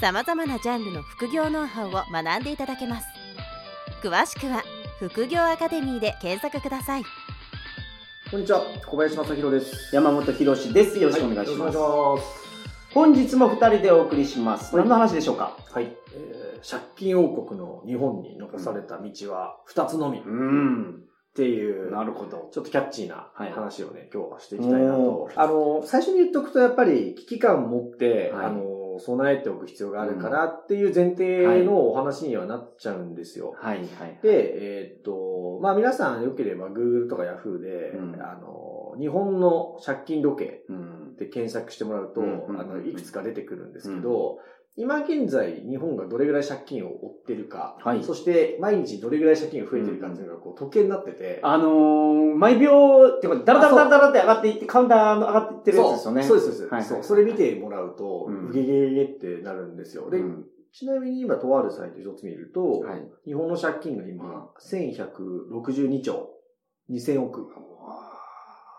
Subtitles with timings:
[0.00, 3.06] さまざまなジャンルの副業ノウハウを学んでいただけます
[4.02, 4.62] 詳しくは
[5.00, 7.02] 「副業アカデミー」で検索ください
[8.30, 9.96] こんにちは、小林正弘です。
[9.96, 10.98] 山本博史です。
[11.00, 11.78] よろしくお願いします。
[11.78, 12.92] はい。
[12.92, 14.76] 本日も二人でお送りします。
[14.76, 15.56] はい何の話でしょうか？
[15.72, 21.04] はい、えー借金王国の日本に残された道は二つのみっん。
[21.34, 22.50] ていう、なるほど。
[22.52, 25.30] ちょっとキャッチーなはい話をね、今日はしていきたいなとお。
[25.34, 28.60] あの、最初に言っとくとやっぱり危機感を持って、はいあの、
[28.98, 33.54] 備えておく必要があるからっていう前提のお話にはなっちゃうんですよ。
[33.58, 34.18] はい、はい。
[34.22, 38.22] で、えーっと、まあ皆さん良ければ Google とか Yahoo で、うん。
[38.22, 41.16] あの、日本の借金時計うん。
[41.16, 42.46] で検索してもらうと、うん。
[42.46, 42.60] うん。
[42.60, 44.38] あの、いくつか出てくるんですけど、
[44.78, 48.04] 今現在日本がどれぐらい借金を負ってるか、はい。
[48.04, 52.70] そして毎日どれぐらい借金が増えてるかっていうのがこう時計になってて、あのー、毎秒、
[53.16, 56.22] ってか、ダラダラダラダラって上がっていって、カウンターの上がっていってるやつですよね。
[56.22, 56.36] そう。
[56.36, 56.74] です、そうです。
[56.74, 57.02] はいそう。
[57.02, 58.48] それ見てもらうと、うん。
[58.50, 60.10] うげげげげってなるんですよ。
[60.10, 60.44] で、うん。
[60.72, 63.02] ちなみに今とあるサイト一つ見ると、はい。
[63.24, 66.30] 日本の借金が今、1162兆
[66.88, 67.48] 2000億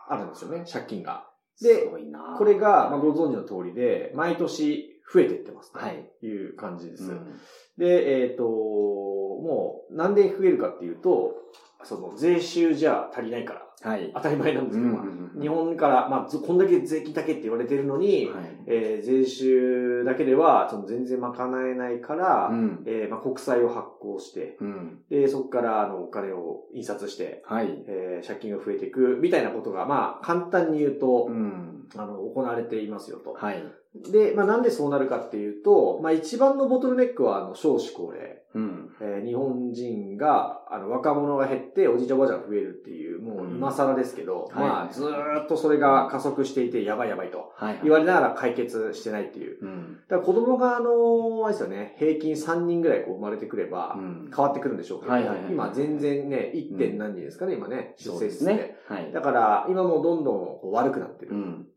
[0.07, 1.25] あるんですよね、借金が。
[1.61, 6.09] ですごいなこれが、まあ、ご存知の通りで、毎年増えていってます、はい。
[6.19, 7.11] という感じです。
[7.11, 7.39] うん
[7.79, 11.33] で、えっ、と、もう、なんで増えるかっていうと、
[11.83, 14.11] その、税収じゃ足りないから、はい。
[14.13, 18.45] 当たり前なんですけど、まあうん日本から、まあ、ずこんだけ税金だけって言われてるのに、はい。
[18.67, 22.83] えー税収だけでは、その全然賄えないから、うん。
[22.85, 24.99] えーまあ、国債を発行して、うん。
[25.09, 27.83] で、そこから、あの、お金を印刷して、はい。
[27.87, 31.87] えー借金が増えていく、みたいなことが、まあ、簡単に言うと、うん。
[31.95, 33.33] あの、行われていますよと。
[33.33, 33.63] はい。
[34.11, 38.43] で、まあ、なんでそうなるかっていうと、まあ、一番のボトルネックは、あの、少子高齢。
[38.55, 38.68] うん。
[39.19, 47.79] えー日本人が、あの、若者が減って、おじいちゃんおばあちゃんが増えるっていう、もう今更ですけど、うんまあ、はいずーっとそれが加速していて、やばいやばいとはい。
[47.83, 49.57] 言われながら解決してないっていう。
[49.61, 49.99] うん。
[50.07, 54.31] だから子供が、あの、あれですよね、平均3人ぐらいこう生まれてくればう、ん。
[54.35, 56.77] 変わってくるんでしょうけど、はいはいはい今全然ね、1.
[56.77, 58.53] 点何人ですかね、今ね、出生率で。
[58.53, 58.75] ね。
[58.87, 59.11] はい。
[59.11, 61.31] だから、今もうどんどん悪くなってる。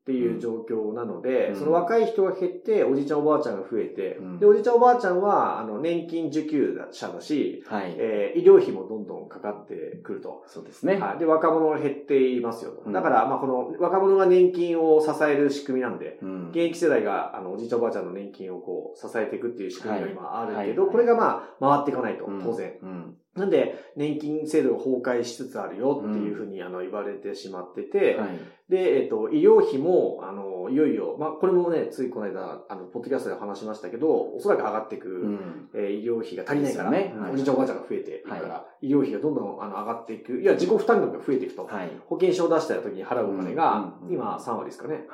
[0.07, 0.15] うん。
[0.15, 7.95] っていう状況なので、うんその若い人が減って、おじいちゃんおばあちゃんが増えて、うんで、おじいちゃんおばあちゃんは、あの、年金受給者だし、はい。
[7.99, 10.43] えー医療費もどんどんかかってくると。
[10.47, 10.97] そうですね。
[10.97, 11.19] はい。
[11.19, 12.83] で、若者が減っていますよと。
[12.87, 22.75] うんだから、まあ、この若者が年金を支える仕組みなんで、うん現役世代が、あの、おじいちゃんおばあちゃんの年金をこう、支えていくっていう仕組みが今あるけど、はいこれがまあ、回っていかないと、うん当然。
[22.83, 23.17] うん。
[23.35, 28.29] なんで、年金制度が崩壊しつつあるよっていうふうに、あの、言われてしまってて、はい。
[28.69, 35.71] で、えっ、と、医療費も、あの、いよいよ、まあ、これもね、ついこの間、あの、ポッドキャストで話しましたけど、おそらく上がっていく、うん。
[35.75, 40.41] えー医療費が足りないから、ねはいおじいちゃんおばあちゃんが増えていくから、は医療費がどんどんあの上がっていく。
[40.41, 41.65] いや、自己負担額が増えていくと。
[41.65, 41.91] はい。
[42.07, 45.07] 保険証を出した時に払うお金が、うんうん今3割ですかね。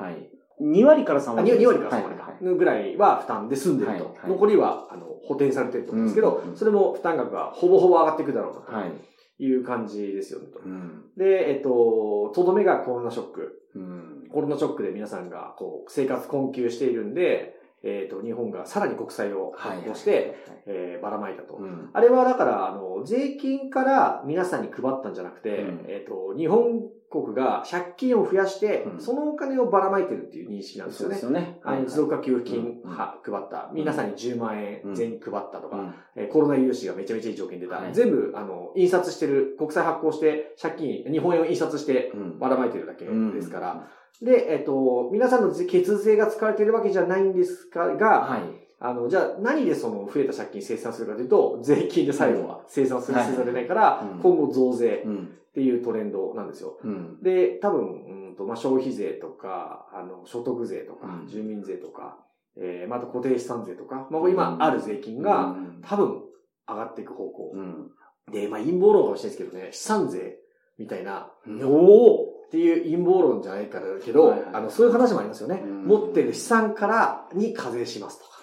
[0.61, 0.81] はい。
[0.81, 1.67] 2割から3あ割 2, です。
[1.67, 4.17] 割から3割か、はいぐらいは負担で済んでると。
[4.27, 8.73] 残りは、あの、補填されてると思うんですけど、うんそれも負担額がほぼほぼ上がっていくだろうと。
[8.73, 8.93] はい。
[9.41, 10.59] いう感じですよねと。
[10.59, 11.05] うん。
[11.17, 13.63] で、えっ、と、とどめがコロナショック。
[13.75, 14.29] うん。
[14.31, 21.55] コロナショックで皆さんがこう生活困窮しているんで、えっ、と、日本がさらに国債を発行して、えーばらまいたと。
[21.57, 21.91] うん。
[21.93, 31.41] あれはだから、あの、税金から皆さんに配ったんじゃなくて、うんえっ、と、日本国が借金を増やして、うんそのお金をばらまいてるっていう認識なんですよねそうです。
[31.43, 31.61] よね。
[31.63, 33.71] あの、持続化給付金うんは配った。
[33.73, 37.77] 皆さんに10万円うん全員配ったとか、うんえーコロナ融資がめちゃめちゃいい条件出た。
[37.77, 42.39] はい全部、あの、印刷してる、国債発行して、借金、日本円を印刷してうん。
[42.39, 43.89] ばらまいてるだけうんですから、
[44.23, 48.41] で、えっ、と、皆さんの血税が使われているわけじゃないんですが、がはい。
[48.81, 55.35] あの、じゃあ何でその増えた借金生産するかというと、税金で最後は生産するはい必要が出ないから、うん今後増税うん。
[55.49, 56.79] っていうトレンドなんですよ。
[56.85, 57.21] うん。
[57.21, 62.19] で、多分、うんとまあ、消費税とか、あの、所得税とか、うん住民税とか、
[62.57, 66.23] えー、また固定資産税とか、まあ、今ある税金がうん多分
[66.69, 67.53] 上がっていく方向。
[67.55, 67.91] うん。
[68.31, 70.37] で、まあ、陰謀論かもしれないですけどね、資産税
[70.79, 71.33] みたいな、
[71.65, 75.63] おおっていう陰謀論じゃないかだけど、はいはいあの、そういう話もありますよね。
[75.63, 78.39] うん持ってる資産からに課税しますとか。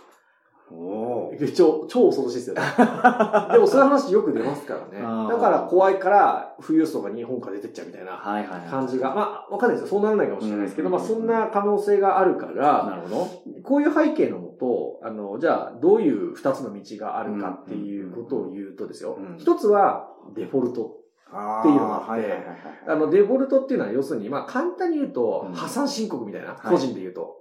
[0.72, 2.62] お超、超恐ろしいですよね。
[3.54, 5.30] でもそういう話よく出ますからね。
[5.30, 8.68] だから怖いから、富裕層が日本から出てっちゃうみたいなはいはいはい。
[8.68, 10.00] 感じが、まあ、わかんないですよ。
[10.00, 13.28] そうならないかもしれないですけど、うんまあ、そんな可能性があるから、なるほど。
[13.64, 19.38] こういう背景のもと、あの、じゃあ、どういう二つの道があるかっていうことを言うとですようん。
[19.38, 21.05] 一つは、デフォルト。
[21.32, 22.44] あっていうのがあって。
[22.88, 27.38] あの、デフォルトっていうのは、要するに、まあ、簡単に言うとう、ん破産申告みたいな、はい個人で言うと、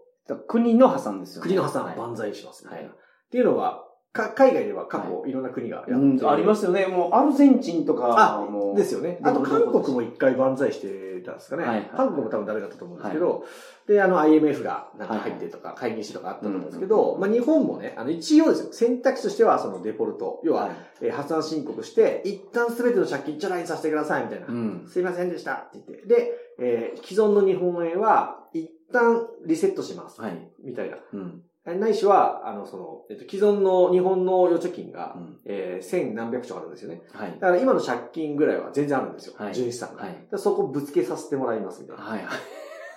[0.49, 1.49] 国の破産ですよね。
[1.49, 2.89] 国の破産はい万歳しますみたいな。
[2.89, 3.84] はいっていうのは、
[4.15, 6.87] か海外では過去いろんな国がやってるうん、ありますよね。
[6.87, 9.19] もうアルゼンチンとかあも、ですよね。
[9.23, 11.65] あと韓国も一回万歳してたんですかね。
[11.65, 13.45] はいはい韓国も多分ダメだったと思うんですけど、
[13.89, 20.73] で、あの IMF がなんか入ってとか、会議士とかあったと思うんですけど、うんまあ日本もね、あの一応ですよ、選択肢としてはそのデフォルト、要は、はい
[21.03, 24.47] えー破産申告して、一旦すべての借金チャラにさせてくださいみたいな。
[24.47, 24.87] うん。
[24.89, 26.07] すいませんでしたって言って。
[26.07, 30.21] で、えー既存の日本円は一旦リセットします。
[30.21, 30.39] はい。
[30.63, 30.99] みたいな。
[31.13, 31.43] うん。
[31.73, 37.03] ないしは、あの、その、えっと、既存の日本の預貯金が、うんえー千何百兆あるんですよね。
[37.13, 37.33] はい。
[37.33, 39.35] だから今の借金ぐらいは全然あるんですよ。
[39.39, 40.03] はい純資産が。
[40.03, 42.03] はいそこぶつけさせてもらいますみたいな。
[42.03, 42.19] はい。
[42.19, 42.27] はい。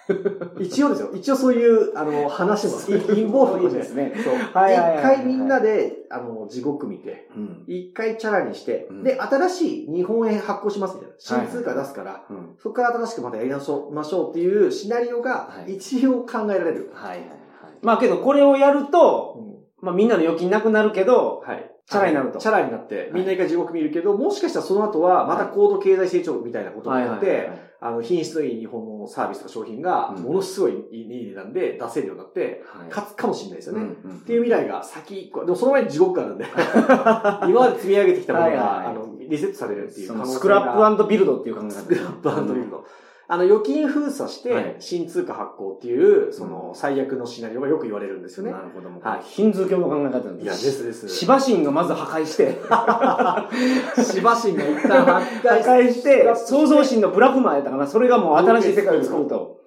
[0.60, 1.12] 一応ですよ。
[1.14, 2.74] 一応そういう、あの、話も、
[3.08, 4.14] 陰謀論としてですね。
[4.24, 4.34] そう。
[4.54, 7.64] はい一回みんなで、あの、地獄見て、うん。
[7.68, 11.16] 一回チャラにして、うんで、新しい日本円発行しますみたいな。
[11.18, 12.56] 新通貨出すから、うん。
[12.58, 16.90] そこから新しくまたやり直しましょうっていうシナリオがはい一応考えられる。
[16.94, 17.47] はいはいはい。
[17.82, 19.86] まあけどこれをやると、うん。
[19.86, 21.72] まあみんなの預金なくなるけど、はい。
[21.90, 22.40] チャラになると。
[22.40, 30.24] チャラになって、みんな一回地獄見るけど、もしかしたらその後は、また高度経済成長みたいなことになって、あの、品質のいい日本のサービスとか商品が、うん。
[30.24, 32.90] ものすごいいい値段で出せるようになって、はい。
[32.90, 33.82] 勝つかもしれないですよね。
[34.04, 36.46] うんっていう未来が先でもその前に地獄があるんで、
[37.48, 41.72] 今まで積み上げてきたものが、はいはいあの、リセットされるっていうスクラップビルドっていう考え方。
[41.72, 42.84] スクラップビルド。
[43.30, 44.64] あの、預金封鎖しはい。
[44.64, 48.54] て、新通貨発行っていう、その、最悪のシナリオがよく言われるんですよね。
[48.54, 48.60] な。
[48.60, 48.90] るほど。
[49.02, 49.22] はい。
[49.24, 51.10] ヒンズー教の考え方なんいや、ですです。
[51.10, 52.58] シバ神がまず破壊して、
[54.04, 59.58] シバ神が一旦破破壊壊して、創造神のブラフマーやったかな、それがもう新しい世界を作ると。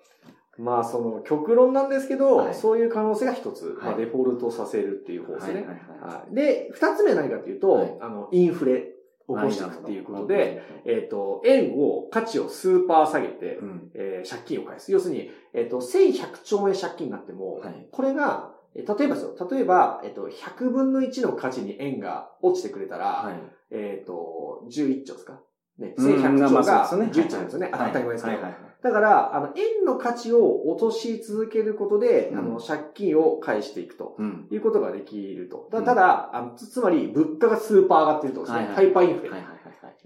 [0.56, 2.54] まあ、その、極論なんですけど、はい。
[2.54, 3.96] そういう可能性が一つ、まあ、はい。
[3.98, 5.54] デフォルトさせるっていう方ですね。
[5.54, 6.34] はいはいはいはい。
[6.34, 7.96] で、二つ目は何かっていうと、はい。
[8.00, 8.78] あの、インフレ。
[8.78, 8.89] を
[9.36, 13.90] 起こしていくっていうことで、、えっ、と、円を、価値をスーパー下げて、うん。
[13.94, 14.92] えー借金を返す。
[14.92, 17.86] 要するに、えっ、と、1100兆円借金になっても、はい。
[17.90, 23.34] これが、えー例えばですよ、例えば、えっ、と、100分の1の価値に円が落ちてくれたら、はい。
[23.72, 25.40] えっ、と、11兆ですか？
[25.80, 27.70] ね、うん1100兆まあがそうですね11兆なんですよね。
[27.72, 28.70] はい当たり前ですけど。
[28.82, 34.16] だから、あの、円の価値を落とし続けることで、うんあの、借金を返していくと。
[34.18, 34.48] うん。
[34.50, 35.68] いうことができると。
[35.70, 38.70] たうんただ、あのつつまり、物価がスーパー上がってるとですね。
[38.74, 39.30] ハイパーインフレ。
[39.30, 39.60] はいはいはい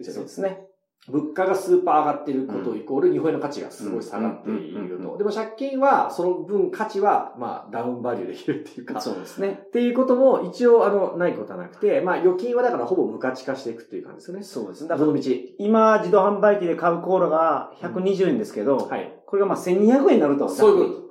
[0.05, 0.67] そうですね。
[1.09, 5.19] 物価がスーパー上がってることイコール日本円の価値がすごい下がっていうんうんうんうんると。
[5.19, 9.65] でも借金は、その分価値は、まあ、ダウンバリューできるっていうか、そうですね。
[9.67, 14.43] っていうことも一応、あの、ないことはなくて、まあ、預金はだからほぼ無価値化していくっていう感じですよね。
[14.45, 14.89] そうですね。
[14.89, 15.31] だからどの道。
[15.59, 19.12] 今、自動販売機で買うコーラが120円ですけど、はい。
[19.27, 20.49] これがまあ1200円になると。
[20.49, 21.04] そういうこと。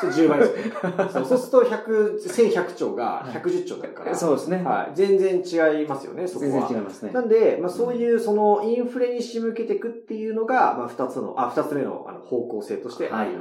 [0.00, 0.12] そう。
[0.12, 0.72] それ10倍ですね。
[1.12, 4.62] そうそうすると、100、1100兆が110兆になるから、そうですね。
[4.62, 4.92] はい。
[4.94, 6.68] 全然違いますよね、そこ全は。
[6.68, 7.12] 然違いますね。
[7.12, 13.38] なんで、まあそういうそのインフレに仕向けていくっていうのが、まあ二つの、あ、二つ目のあの方向性としてあるよ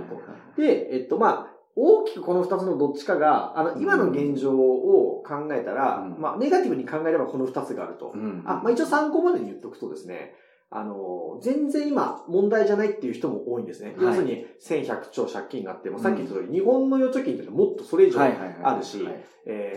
[0.55, 0.61] と。
[0.61, 8.11] で、えっとまあ、大きくこの二つのどっちかが、あの、今の現状を考えたら、うんまあネガティブに考えればこの二つがあると。
[8.13, 10.35] うんあ、まあ一応参考までに言っとくとですね、
[10.73, 13.93] あの、全然今問題じゃないっていう人も多いんですね。
[13.97, 18.21] はい要するに1100兆借金があっても、さっき言った通り、日本の預貯金ってもっとそれ以上。
[18.21, 19.05] あるし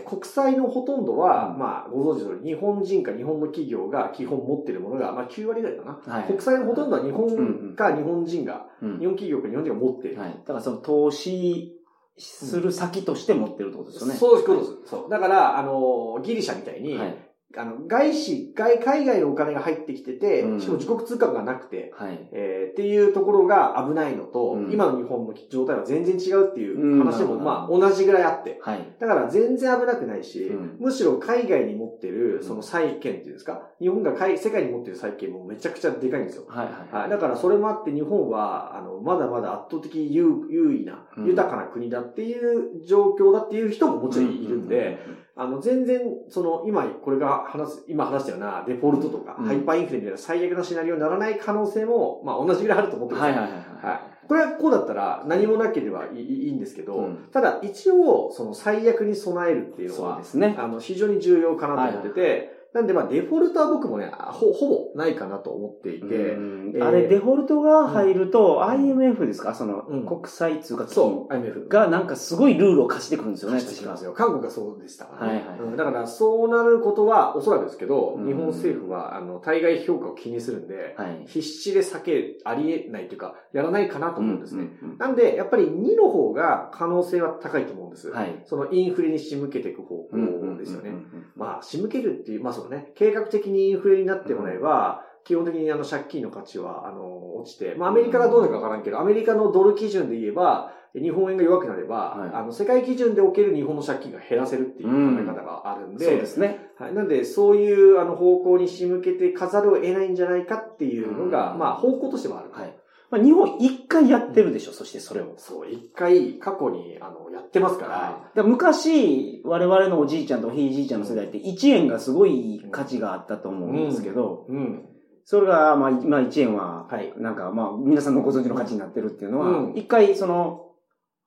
[0.07, 6.13] 国債のほとんどは、うんまあ、ご存知の通り、日本人か日本の企業が基本持ってるものが、まあ、9割ぐらいかな。
[6.13, 10.19] はい国債のほとんどは日うんう本んか日本人が、うん日本企業か日本人が持ってる。
[10.19, 10.29] はい。
[10.29, 11.73] だからその投資
[12.17, 14.13] する先として持ってるってことですよね。
[14.15, 14.89] そういうことです。
[14.91, 15.09] そう。
[15.09, 17.24] だから、あの、ギリシャみたいに、はい。
[17.57, 22.29] あの、外資、外、海外のお金が入ってきてて、うんしかも自国通貨がなくて、はい。
[22.31, 28.59] えーっていうところが危ないのと、うん今の日本の状態は全然違うっていう話も、うんまあ、同じぐらいあって。
[28.61, 28.95] はい。
[28.99, 36.45] だから全然危なくないし、うんむしろ海外に持ってるうんその債券っていうんですか、日本が海世界に持ってる債券もめちゃくちゃでかいんですよ。
[36.49, 36.95] はい。
[36.95, 37.09] はい。
[37.09, 44.99] だからそれもあって日本は、あの、まだまだ圧倒的優優位な、うん豊かな国だっていう状況だっていう人ももちろんいるんで、、
[45.37, 53.95] あの、全然、その、今、これが話す、今話したようなデフォルトとか、うんハイパーインフレみたいな最悪なシナリオにならない可能性も、まあ同じぐらいあると思ってるんですよはいはいはいはい。
[53.95, 54.27] はい。
[54.27, 60.55] これはこうだったら何もなければいいいいんですけど、うんただ一応、その最悪に備えるっていうのはそうで、すね。
[60.57, 69.55] あの、非常に重要かなと思ってて、なんで、まあ、デフォルトは僕もね、ほ、ほぼないかなと思っていて、うんえーあれ、デフォルトが入ると、IMF ですか？
[69.55, 71.67] その、うん国際通貨基そう、金 IMF。
[71.69, 74.11] がなんかすごいルールを課してくるんですよね、貸してきますよ。
[74.11, 75.33] 韓国がそうでしたからね。
[75.35, 81.23] はいはいはいうんだから、そうなることは、おそらくですけど、うん日本政府は、あの、対外評価を気にするんで、はい。
[81.27, 84.63] 必死で避け、ありえないというか、やらないかなと思うんですね。
[84.81, 88.09] うんうんなんで、やっぱり2の方が可能性は高いと思うんです。
[88.09, 88.41] はい。
[88.45, 90.17] そのインフレに仕向けていく方向
[90.65, 90.89] ですよね。
[90.89, 106.69] うんうんうんまあ、仕向けるっていう、まあそうね、計画的にインフレになってもらえば、基本的にあの借金の価値は、あの、落ちて、まあアメリカがどうなるかわからんけど、アメリカのドル基準で言えば、日本円が弱くなれば、はいあの、世界基準でおける日本の借金が減らせるっていう考え方があるんで、そうですね。
[106.77, 106.93] はい。
[106.93, 112.49] なんで、そういう、あの、方向に仕向けてかざるを得ないんじゃないかっていうのが、うんまあ、方向としてはある。
[112.51, 112.74] はい。
[113.11, 115.33] まあ、日本一回やってるでしょ、そしてそれを。
[115.37, 124.85] そう、一回過去に、あの、やってますから、だから昔、我々のおじいちゃんとひいじいちゃんの世代って1円がすごい価値があったと思うんですけど、うん。
[125.23, 127.13] それが、まあ、まあ1円は、はい。
[127.17, 130.64] なんか、まあ、皆さんのご存知の価値になってるっていうのは、うん一回、その、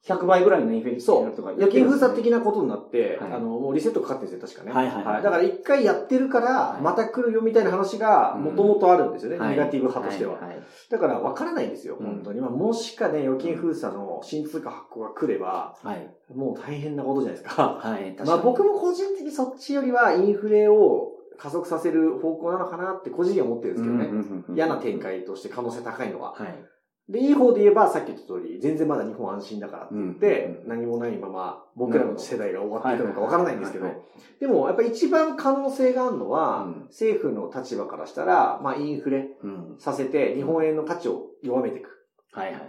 [0.06, 1.50] 100倍ぐらいのインフレそうとか。
[1.50, 4.72] 預金封鎖的なことになって、はいあの、もうリセットかかってるんですよ、確かね。
[4.72, 10.34] はいはいはいだから一回やってるからは、いまた来るよみたいな話が、もともとあるんですよね、はいネガティブ派としては。
[10.34, 12.40] いいだから分からないんですよ、うん本当に。
[12.40, 16.08] まあ、もしかね、預金封鎖の新通貨発行が来れば、はい。
[16.34, 17.78] もう大変なことじゃないですか。
[17.80, 18.14] はい。
[18.14, 24.44] 確かにまあ僕も個人的にそっちよりはインフレを加速させる方向なのかなって個人的には思ってるんですけどね。
[24.54, 26.32] 嫌な展開として可能性高いのは。
[26.32, 26.54] はい。
[27.08, 33.86] で、いい方で言えば、さっき言った通り、全然まだ日本安心だからって言って、うん何もないまま、僕らの世代が終わっていくのかわからないんですけど
[34.40, 39.76] でも、やっぱり一番可能性があるのは、うん政府の立場からしたら、まあ、インフレうん。
[39.78, 41.98] させて、日本円の価値を弱めていく。
[42.32, 42.68] はいはいはい。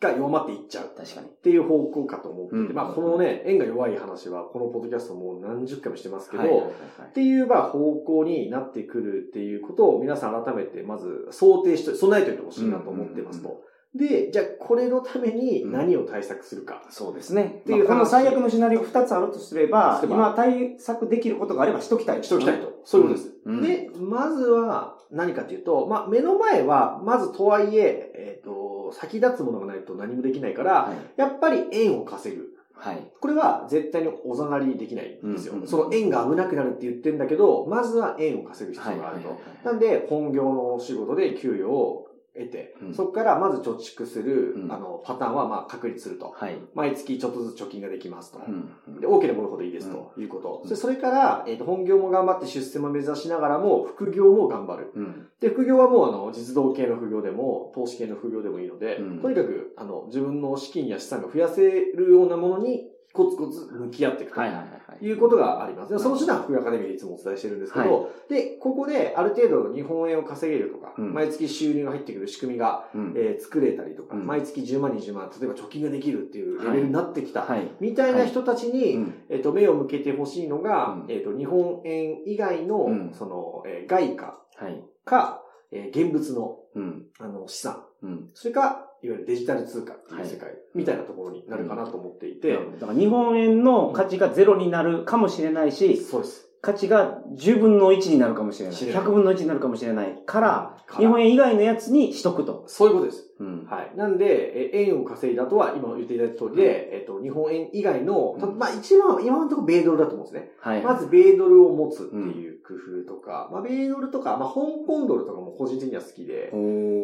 [0.00, 0.90] が弱まっていっちゃう。
[0.96, 1.26] 確かに。
[1.26, 13.62] っていう方向かと思っていて、うんまあ、このね、円が弱い話は、このポッドキャストもう何十回もしてますけど、っていう、まあ、方向になってくるっていうことを皆さん改めて、まず想定して、備えておいてほしいなと思ってますと。
[13.94, 16.82] で、じゃあ、これのために何を対策するか。
[16.90, 17.60] そうですね。
[17.62, 22.22] っていうまあこの話最悪のシナリオ2つあるとすれば、今対策できることがあればしときたい。
[22.22, 22.80] しときたいと。
[22.84, 23.34] そういうことです。
[23.44, 30.96] うんで、まずは何かというと、まあ、目の前は、まずとはいえ、えっ、と、先立つものがないと何もできないから、はい。
[31.16, 32.50] やっぱり円を稼ぐ。
[32.74, 33.10] はい。
[33.20, 35.54] これは絶対におざなりできないんですよ。
[35.54, 39.38] うんうんその円が危なくなるって言ってんだけど、まずは円を稼ぐ必要があると。
[39.64, 46.32] なんで、本業の仕事で給与を得て、うんそこからまず貯蓄する、うんあの、パターンはまあ確立すると。
[46.36, 46.58] はい。
[46.74, 48.40] 毎月ちょっとずつ貯金ができますと。
[48.46, 48.50] う
[48.96, 50.62] んで、多ければ多いほどいいですということ。
[50.64, 54.92] うんそれから、えっ、と、本業も頑張って出世も目指しながらも、副業も頑張る。
[54.94, 55.28] うん。
[55.40, 64.40] で、副業はもう、あの、実動系の副業でも、投資系の副業でもいいので、うんとにかく、あの、自分の資金や資産が増やせるようなものに、コツコツ向き合っていくと。
[64.40, 65.04] はいはいはいはい。
[65.04, 65.92] いうことがあります。
[65.92, 77.68] でその手段は副業アカデミーでいつもお伝えしてるんですけど、で、ここである程度日本円を稼げるとか、うん毎月収入が入ってくる仕組みが、うんえー作れたりとか、うん毎月10万、20万、例えば貯金ができるっていうレベルになってきた、はい。
[77.80, 84.84] みたいな人たちに、うんえっと、目を向けてほしいのが、うんえっと、日本円以外の、うんその、えー外貨はい。
[85.04, 87.06] か、えー現物の、うん。
[87.18, 88.30] あの、資産、うん。
[88.34, 96.46] それか、いわゆるデジタル通貨っていう世界、みたいなところになるかなと思っていて、だから日本円の価値がゼロになるかもしれないし、そうです。
[96.62, 98.76] 価値が10分の1になるかもしれない。
[98.76, 102.64] 知れない100分の1になるかもしれないから、から日本円以外のやつにしとくと。
[102.66, 103.29] そういうことです。
[103.40, 103.66] うん。
[103.66, 103.96] はい。
[103.96, 110.52] なんで、え円を稼いだとは、今言っていただいた通りで、えっと、日本円以外の、たうんまあ一番、今のところ米ドルだと思うんですね。
[110.60, 110.82] はい。
[110.82, 116.52] まず、米ドルを持つっていう工夫とか、まあ、米ドルとか、まあ、香港ドルとかも個人的には好きで、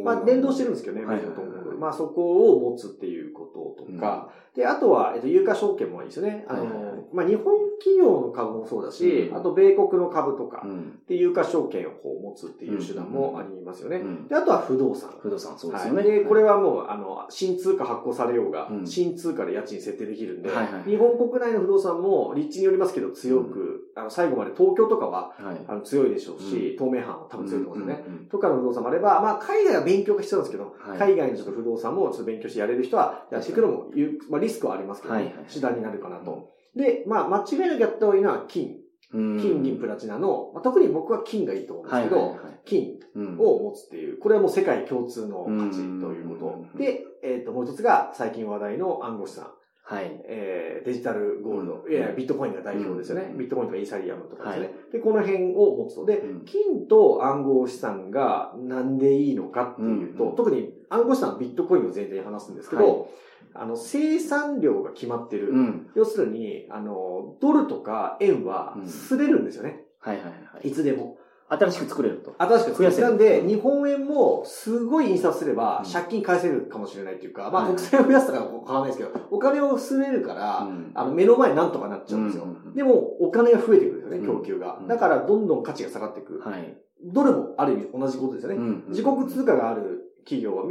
[0.05, 1.78] まあ、連動してるんですけどね、はい米ドルと香港ドル。
[1.78, 6.47] まあ、そこを持つっていうこととか、で、あとは、えっと、有価証券もいいですよね。
[6.49, 6.64] あの、
[7.12, 7.45] まあ、日本
[7.78, 10.99] 企業の株もそうだし、うんあと、米国の株とかう、ん。
[11.07, 13.99] で、有価証券をこう持つっていう手段もありますよね。
[13.99, 15.11] うんで、あとは不動産。
[15.21, 16.02] 不動産、そうですよね。
[16.26, 25.61] これはもう、あの、新通貨発行されようが、うん新通貨で家賃設定できるんで、はいはい日本国内の不動産も立地によりますけど強く、あの、最後まで東京とかは、はい。
[25.66, 28.04] あの、強いでしょうし、東名阪は多分強いと思うんですよね。
[28.06, 36.50] うんうんうんとかの不動産もあれば、まあ、海外は勉強が必要なんですけど、はい海外のちょっと不動産もちょっと勉強してやれる人はやっていくのも有、まあ、リスクはありますけど、ねはいはい手段になるかなと。
[36.75, 38.76] で、まあ、間違いなくやった方がいいのは金。
[39.15, 46.79] うん金、銀、プラチナの、まあ、特に僕は金がいいと思うんですけど、はいはいはい金うんを持つっていう、これはもう世界共通の価値というこうんと。
[46.79, 49.53] で、えっ、と、もう一つが最近話題の暗号資産。
[49.89, 50.21] はい。
[50.25, 51.85] えーデジタルゴールド。
[51.87, 53.29] うんいや、ビットコインが代表ですよね。
[53.31, 54.67] うんビットコインとかイーサリアムとかですね。
[54.67, 56.05] はで、この辺を持つと。
[56.05, 63.09] で、うん金と暗号資産がなんでいいのかっていうと、うん特に暗号資産はビットコインを前提に話すんですけど、
[63.55, 65.50] あの、生産量が決まってる。
[65.50, 65.87] うん。
[65.95, 69.85] 要するに、あの、ドルとか円はうん擦れるんですよね。
[70.00, 70.31] はいはいは
[70.62, 70.69] い。
[70.69, 71.19] いつでも。
[71.49, 72.35] 新しく作れると。
[72.38, 82.45] 新しく増やせるなんで、日本円もすごい印刷すればうん借金返せるかもしれないっていうか、まあはい国債を増やすとかは変わらないですけど、お金を吸えるから、うんあの、目の前なんとかなっちゃうんですよ。
[82.45, 84.83] うんうんうんでも、お金が増えてくるんですよね、うん供給がう。
[84.83, 86.41] んだから、どんどん価値が下がっていく。
[86.41, 86.76] はい。
[87.05, 88.57] どれも、ある意味同じことですよね。
[88.57, 89.96] うん自国通貨がある
[90.26, 90.64] 企業は、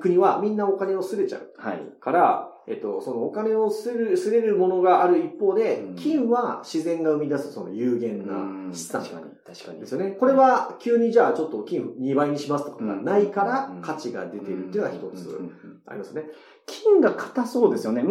[0.00, 1.50] 国はみんなお金をすれちゃう。
[1.56, 1.80] はい。
[1.98, 5.96] から、えっと、そのお金をする、すれるものがある一方で、うん。
[5.96, 9.02] 金は自然が生み出すその有限な資産。
[9.02, 9.80] 確かに、確かに。
[9.80, 10.10] ですよね。
[10.10, 13.80] これは急にじゃあちょっと金2倍にしますとかがないからうん。
[13.80, 15.40] 価値が出ているっていうのが一つ
[15.86, 16.24] ありますね。
[16.66, 18.04] 金が硬そうですよね。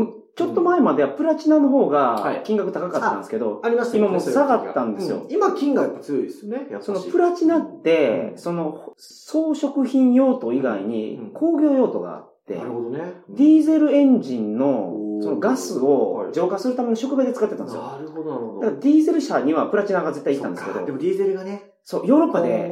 [0.44, 2.36] むちょっと前まではプラチナの方はい。
[2.36, 5.18] が金額高かったんですけど、あります今もう下がったんですよ。
[5.18, 5.32] うん。
[5.32, 6.68] 今金がやっぱ強いですよね。
[6.82, 8.38] そのプラチナって、うん。
[8.38, 10.90] その装飾品用途以外うん。
[10.90, 13.22] に工業用途があって、なるほどね。
[13.30, 17.82] ディーゼルエンジンのそのガスを浄化するための触媒で使ってたんですよ。
[17.82, 18.60] なるほど、なるほど。
[18.62, 22.72] だからディーゼル車にはプラチナが絶対いたんですけどで、もディーゼルがね、そう、ヨーロッパで。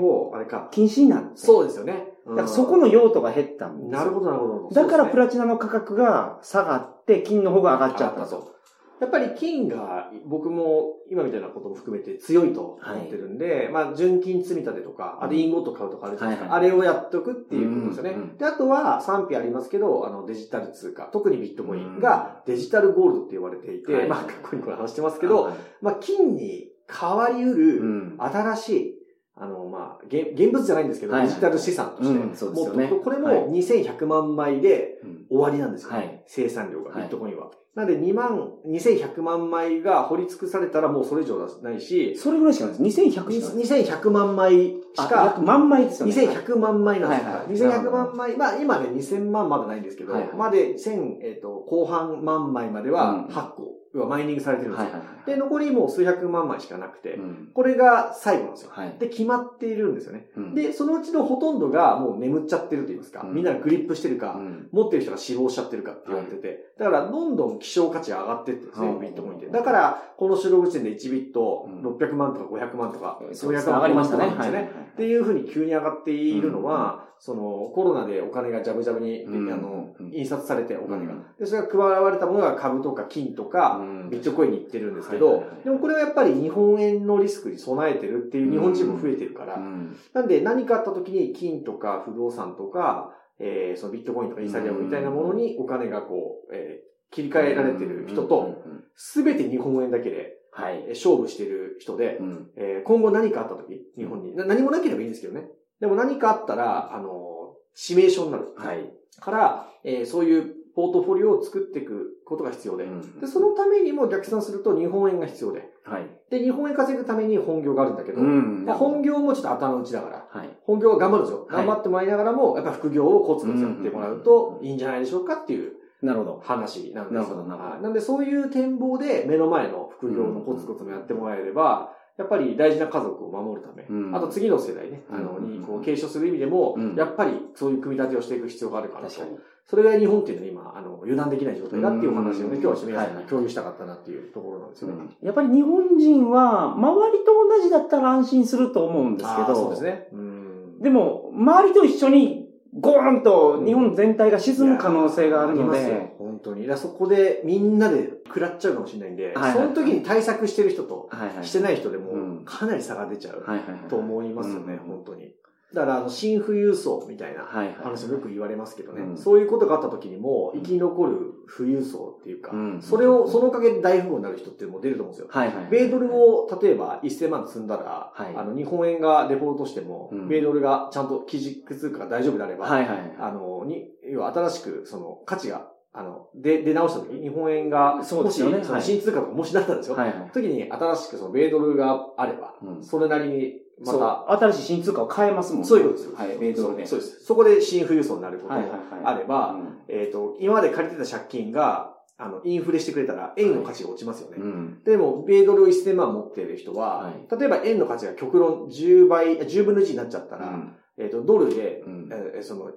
[0.71, 2.09] 禁止になって、そうですよね。
[2.27, 3.99] だからそこの用途が減ったんですよ。
[3.99, 4.69] なるほど、なるほど。
[4.71, 8.55] だからプララチナの価格が下がって、金の方が上がっちゃったと。
[9.01, 16.53] やっぱり金が僕も今みたいなことも含めて強いと思ってるんで、まあ純金積み立てとか、あれインゴット買うとかあるじゃないですか。
[16.55, 18.09] はいはいあれをやっておくっていうことですよね。
[18.11, 28.15] うんうんで、あとは賛否ありますけど、あのデジタル通貨、特にビットコインがデジタルゴールドって言われていて、はいまあ過去にこれ話してますけど、はいまあ金に変わりううるん。
[28.17, 28.93] 新しい、
[29.37, 32.87] あの、まあ、現現物じゃないんですけど、デジタル資産として、うんそうですよね。
[32.87, 33.39] これはい。
[33.41, 35.25] も2100万枚でうん。
[35.29, 36.23] 終わりなんですよ、はい。
[36.25, 37.01] 生産量が、はい。
[37.03, 37.51] ビットコインは。
[37.75, 43.01] なんで2万、2100万枚が掘り尽くされたらもうそれ以上はないし、それぐらいしかないです。
[43.01, 43.33] 2100しかない。
[43.33, 43.57] です。
[43.75, 46.13] 2100万枚しあか約、万枚ですよね。
[46.13, 47.09] 2100万枚なん
[47.49, 47.69] ですよ。
[47.69, 50.37] はいはい2100万枚、まあ今ね2000万まだないんですけど、はいはい。
[50.37, 53.27] まで1000、えっ、と、後半万枚まではうん。
[53.27, 54.85] 発行、要はマイニングされてるんですよ。
[54.87, 55.25] はいはいはい。
[55.25, 57.49] で、残りもう数百万枚しかなくて、うん。
[57.53, 58.71] これが最後なんですよ。
[58.73, 58.95] はい。
[58.99, 60.27] で、決まっているんですよね。
[60.35, 63.33] うん、で、そのうちのほとんどがもう眠っちゃってると言いますか、うん。
[63.33, 64.67] みんながグリップしてるか、うん。
[64.73, 69.47] 持ってる人が死亡しちゃってるかって言われてて、だからどんどん希少価値が上がってってるんですね、うんビットコインって。
[69.47, 71.81] だから、この収録時点で1ビットうん。
[71.81, 74.25] 600万とか500万とか、そうです500万上がりましたね。
[74.25, 74.91] とかなんですよね。
[74.93, 79.53] っていうふうに急に上がっているのは、そのコロナでお金がジャブジャブに、うん。
[79.53, 80.11] あのうん。
[80.13, 81.25] 印刷されてお金が、うん。
[81.39, 98.63] で、それが配られたものが株とか金とか、うんビットコインに行ってるんですけど、でもこれはやっぱり日本円のリスクに備えてるっていう日本人も増えてるから、うんなんで何かあった時に金とか不動産とか、えー、そのビットコインとかイーサリアムみたいなものにお金がこう、えー切り替えられてる人と、
[98.95, 100.89] すべて日本円だけではいえー。
[100.89, 104.35] 勝負してる人で、うんえー今後何かあった時、日本に。
[104.35, 105.47] な何もなければいいんですけどね。
[105.79, 108.53] でも何かあったら、あのー指名書になる。
[108.55, 108.89] はい。
[109.19, 112.83] から、えーそういうポートフォリオを作っていくことが必要で。
[112.83, 115.69] うんで、そのためにも逆算すると日本円が必要で。
[115.83, 116.09] はい。
[116.29, 120.49] で、日本円稼ぐために本業があるんだけど、んまあ、本業もちょっと頭打ちだから、はい。
[120.63, 121.45] 本業は頑張るんですよ。
[121.47, 126.41] はい頑張ってもらいながらも、やっぱ副業をコツコツやってもらうといいんじゃないでしょうかっていうなるほど。
[126.43, 134.15] 話なんですよなるほどなるほどはいなんでそういう展望で目の前の副業のコツコツもやってもらえれば、やっぱり大事な家族を守るため、うん。
[134.15, 136.95] あと次の世代ね、あの、うんにこう継承する意味でも、うん。
[136.95, 139.21] やっぱりそういう組み立てをしていく必要があるからと。
[139.67, 142.61] それぐらい日本っていうのは今、あの、油断できない状態だっていうお話をね、うん。
[142.61, 144.95] 今日は皆さんに共有したかったなっていうところなんですよね。
[145.21, 150.07] やっぱり日本人は、周りと同じだったら安心すると思うんですけど、そうですね。
[150.13, 150.79] うん。
[150.81, 152.34] でも、周りと一緒に
[152.77, 156.77] ゴーンと日本全体が沈む可能性があるのいやーありますよで、本当に。
[156.77, 161.45] そこでみんなで食らっちゃうかもしれないんで、はいはいその時に対策してる人とはいはい。
[161.45, 163.45] してない人でうんもかなり差が出ちゃう。
[163.89, 165.31] と思いますよね、うん本当に。
[165.75, 167.43] だから、あの、新富裕層みたいな。
[167.43, 175.27] 話もよく言われますけどね、うんそういうことがあった時にも生き残る富裕層っていうか、うんそれを、そのおかげで大富豪になる人ってもう出ると思うんですよ。
[175.29, 175.67] はいはい。
[175.69, 183.15] 米ドルを例えば1000万積んだら、はいあの日本円がデフォルトしても、うん米ドルがちゃんと基軸通貨が大丈夫であれば、はいはい。
[183.19, 189.95] あの、に、要は新しくその価値が、あの、で、出直した時、日本円が、そうですよね新通貨とかもしなったんですよ。
[189.95, 190.31] はいはい。
[190.33, 195.67] 時に新しくその米ドルがあれば、うんそれなりにまた、新しい新通貨を変えますもんね。
[195.67, 196.15] そういうことですよ。
[196.15, 196.85] はい、米ドルで。
[196.85, 197.25] そうです。
[197.25, 199.15] そこで新富裕層になることもはいはいはい。
[199.15, 204.37] あれば、うんえっ、と、今まで借りてた借金が、あの、インフレしてくれたら、円の価値が落ちますよね。
[204.39, 204.83] うん。
[204.85, 212.71] でも、米ドルを1000万持っている人は、はい例えば円の価値が極論10倍、10分の1になっちゃったら、うんえっ、と、ドルで、うんえーその、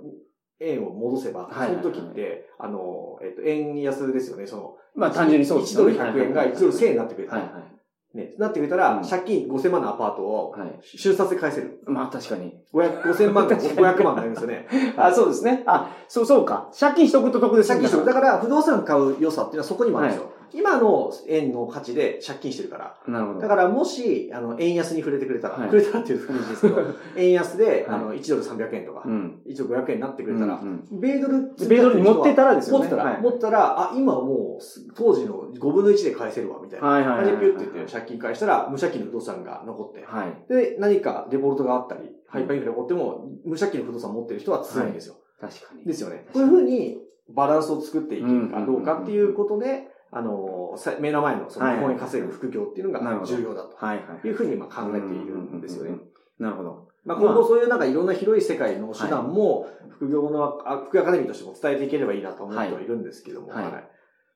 [0.60, 7.60] 円を戻せば、その時って、あの、えっ、と、円安ですよね、その、まあ単純にそうです1ドル100円が1ドル1000円になってくれたら、はいは
[8.14, 10.60] ね、なってくれたら、うん借金5000万のアパートを、い。
[10.60, 10.80] はい。
[10.82, 11.80] 瞬殺で返せる。
[11.86, 12.54] まあ確かに。
[12.72, 14.66] 500 5000万が500 万になりますよね。
[14.96, 15.62] あ、そうですね。
[15.66, 16.70] あ、そうそうか。
[16.78, 18.06] 借金しとくと得です借金する。
[18.06, 20.30] だから、不動産買う良さっていうのはそこにもあるんですよ。
[20.52, 22.96] 今の円の価値で借金してるから。
[23.06, 23.40] なるほど。
[23.40, 26.80] だからもし、あの、円安に触れてくれたら、はい触れたらっていう感じですけど、
[27.16, 29.40] 円安で、はいあの、1ドル300円とか、うん。
[29.46, 36.86] 1ドル500円になってくれたら、うんうん米ドル、米ドルに持ってたらですよね持ってたら、はい持ったら、あ、今もう、当時の5分の1で返せるわ、みたいな。
[36.86, 40.44] はいはいはいピュッて言って借金返したら、無借金の不動産が残って、はい。
[40.48, 45.16] で、何かデフォルトがあったり、ハイパーインフレが起こっても、無借金の不動産持ってる人は強いんですよ。
[45.40, 45.84] 確かに。
[45.84, 46.26] ですよね。
[46.32, 55.98] こういうふうにバランスを作っていけるかどうかっていうことで、あの、さ目の前のその日本円稼ぐ副業っていうのが重要だとはいうふうにまあ考えているんですよね。
[56.38, 56.88] なるほど。
[57.04, 63.48] まあ今後そういうなんかいろんな広い世界の手段も副業の、あ副業アカデミーとしても伝えていければいいなと思ってはいるんですけども。
[63.48, 63.88] はいはい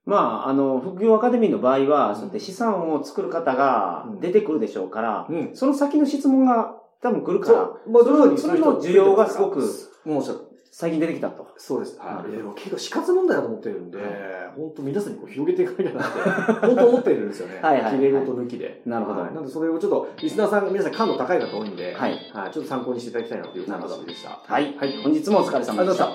[0.04, 5.50] まあ、あの、副業アカデミーの場合は、そうやって資産を作る方がうん出てくるでしょうから、うん。
[5.54, 7.90] その先の質問が多分来るから、そう。
[7.90, 8.10] まあ、そ
[8.50, 9.60] れの需要がすごく
[10.04, 10.22] もう
[10.74, 11.46] 最近出てきたと。
[11.58, 11.98] そうです。
[11.98, 12.28] はい。
[12.28, 14.08] うんでも結構死活問題だと思ってるんではい、
[14.56, 17.60] 本当皆さんにこう広げていかなきゃなって、本当思ってるんですよね。
[17.62, 18.80] はいはいはい綺麗事抜きで。
[18.86, 22.18] なるほどはいなんでそれをちょっと、リスナーさん、皆さん感度高い方多いんで、はい
[22.50, 24.40] ちょっと参考にしていただきたいなというなるほど話でした。
[24.42, 24.74] はい。
[24.78, 25.02] はい。
[25.02, 26.10] 本日もお疲れ様でした。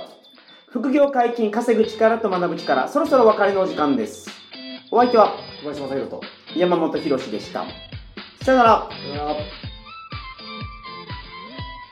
[0.69, 4.27] 副業解禁、稼ぐ力と学ぶ力、そろそろお別れのお時間です。
[4.89, 6.21] お相手は小林正宏と。
[6.55, 7.63] 山本博史でした。
[8.41, 8.89] さよなら。